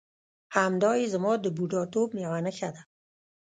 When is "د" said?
1.39-1.45